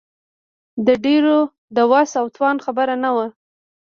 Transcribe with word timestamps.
د 0.85 0.87
ډېرو 1.05 1.37
د 1.75 1.77
وس 1.91 2.11
او 2.21 2.25
توان 2.35 2.57
خبره 2.65 2.95
نه 3.03 3.11
وه. 3.15 3.27